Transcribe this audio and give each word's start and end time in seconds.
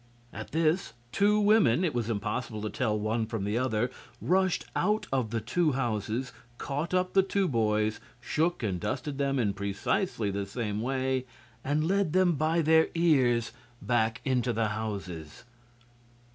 At 0.33 0.49
this 0.49 0.93
two 1.11 1.39
women 1.39 1.83
it 1.83 1.93
was 1.93 2.09
impossible 2.09 2.59
to 2.63 2.71
tell 2.71 2.97
one 2.97 3.27
from 3.27 3.43
the 3.43 3.59
other 3.59 3.91
rushed 4.19 4.65
out 4.75 5.05
of 5.13 5.29
the 5.29 5.39
two 5.39 5.73
houses, 5.73 6.33
caught 6.57 6.91
up 6.91 7.13
the 7.13 7.21
two 7.21 7.47
boys, 7.47 7.99
shook 8.19 8.63
and 8.63 8.79
dusted 8.79 9.19
them 9.19 9.37
in 9.37 9.53
precisely 9.53 10.31
the 10.31 10.47
same 10.47 10.81
way, 10.81 11.27
and 11.63 11.87
led 11.87 12.13
them 12.13 12.31
by 12.33 12.63
their 12.63 12.87
ears 12.95 13.51
back 13.79 14.21
into 14.25 14.51
the 14.51 14.69
houses. 14.69 15.43